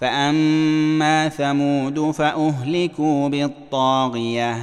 فاما 0.00 1.28
ثمود 1.28 2.10
فاهلكوا 2.10 3.28
بالطاغيه 3.28 4.56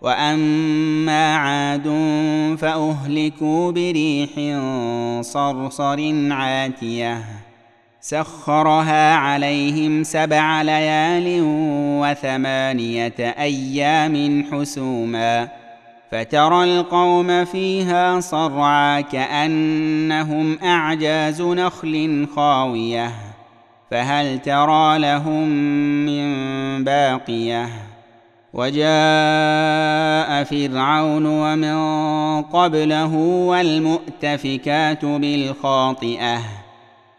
واما 0.00 1.36
عاد 1.36 1.84
فاهلكوا 2.58 3.72
بريح 3.72 4.30
صرصر 5.20 5.98
عاتيه 6.32 7.24
سخرها 8.00 9.14
عليهم 9.14 10.04
سبع 10.04 10.62
ليال 10.62 11.38
وثمانيه 12.02 13.14
أيام 13.18 14.44
حسوما 14.52 15.48
فترى 16.10 16.64
القوم 16.64 17.44
فيها 17.44 18.20
صرعى 18.20 19.02
كانهم 19.02 20.58
اعجاز 20.62 21.42
نخل 21.42 22.26
خاويه 22.36 23.35
فهل 23.90 24.38
ترى 24.38 24.98
لهم 24.98 25.48
من 26.06 26.84
باقية؟ 26.84 27.68
وجاء 28.54 30.44
فرعون 30.44 31.26
ومن 31.26 31.76
قبله 32.42 33.14
والمؤتفكات 33.46 35.04
بالخاطئة 35.04 36.40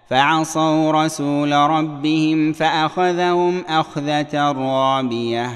فعصوا 0.10 0.92
رسول 0.92 1.54
ربهم 1.54 2.54
فأخذهم 2.54 3.64
أخذة 3.70 4.52
رابية. 4.52 5.52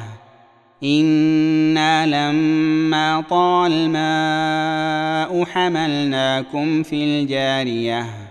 أنا 0.83 2.05
لما 2.05 3.23
طال 3.29 3.71
الماء 3.71 5.45
حملناكم 5.45 6.83
في 6.83 6.95
الجاريه. 7.03 8.30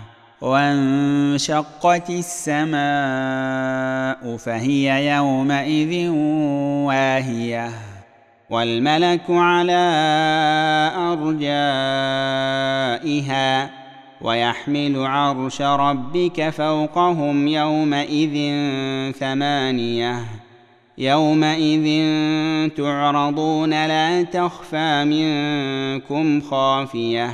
وانشقت 0.41 2.09
السماء 2.09 2.71
فهي 4.37 5.15
يومئذ 5.15 6.09
واهية 6.87 7.69
والملك 8.49 9.29
على 9.29 9.81
أرجائها 11.11 13.69
ويحمل 14.21 15.05
عرش 15.05 15.61
ربك 15.61 16.49
فوقهم 16.49 17.47
يومئذ 17.47 18.35
ثمانية 19.11 20.19
يومئذ 20.97 21.87
تعرضون 22.77 23.69
لا 23.69 24.23
تخفى 24.23 25.03
منكم 25.05 26.41
خافية 26.41 27.33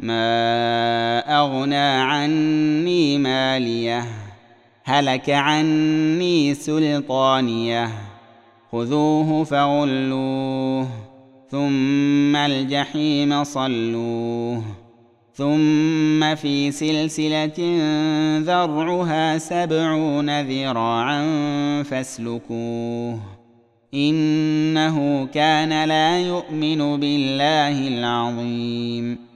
ما 0.00 1.18
اغنى 1.40 1.76
عني 1.76 3.18
ماليه 3.18 4.04
هلك 4.84 5.30
عني 5.30 6.54
سلطانيه 6.54 7.88
خذوه 8.72 9.44
فغلوه 9.44 10.88
ثم 11.50 12.36
الجحيم 12.36 13.44
صلوه 13.44 14.62
ثم 15.34 16.34
في 16.34 16.70
سلسله 16.70 17.54
ذرعها 18.38 19.38
سبعون 19.38 20.40
ذراعا 20.40 21.22
فاسلكوه 21.82 23.20
انه 23.94 25.26
كان 25.26 25.88
لا 25.88 26.20
يؤمن 26.20 27.00
بالله 27.00 27.88
العظيم 27.88 29.35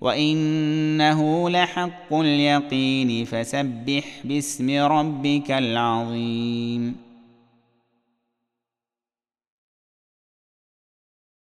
وانه 0.00 1.50
لحق 1.50 2.12
اليقين 2.12 3.24
فسبح 3.24 4.04
باسم 4.24 4.70
ربك 4.70 5.50
العظيم 5.50 6.96